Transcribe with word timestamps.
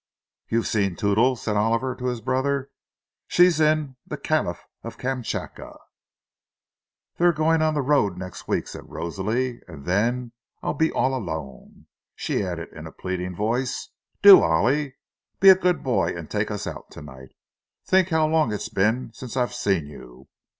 "You've 0.49 0.65
seen 0.65 0.95
Toodles," 0.95 1.43
said 1.43 1.55
Oliver, 1.57 1.93
to 1.95 2.07
his 2.07 2.21
brother 2.21 2.71
"She's 3.27 3.59
in 3.59 3.97
'The 4.07 4.17
Kaliph 4.17 4.61
of 4.81 4.97
Kamskatka'". 4.97 5.77
"They're 7.19 7.31
going 7.31 7.61
on 7.61 7.75
the 7.75 7.83
road 7.83 8.17
next 8.17 8.47
week," 8.47 8.67
said 8.67 8.89
Rosalie. 8.89 9.61
"And 9.67 9.85
then 9.85 10.31
I'll 10.63 10.73
be 10.73 10.91
all 10.91 11.13
alone." 11.13 11.85
She 12.15 12.43
added, 12.43 12.69
in 12.73 12.87
a 12.87 12.91
pleading 12.91 13.35
voice: 13.35 13.89
"Do, 14.23 14.41
Ollie, 14.41 14.95
be 15.39 15.49
a 15.49 15.55
good 15.55 15.83
boy 15.83 16.15
and 16.17 16.31
take 16.31 16.49
us 16.49 16.65
out 16.65 16.89
to 16.93 17.03
night. 17.03 17.33
Think 17.85 18.09
how 18.09 18.25
long 18.25 18.51
it's 18.51 18.69
been 18.69 19.13
since 19.13 19.37
I've 19.37 19.53
seen 19.53 19.85
you! 19.85 20.27